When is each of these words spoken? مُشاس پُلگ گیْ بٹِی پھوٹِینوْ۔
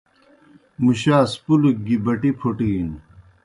مُشاس 0.83 1.31
پُلگ 1.43 1.75
گیْ 1.85 1.97
بٹِی 2.03 2.31
پھوٹِینوْ۔ 2.39 2.97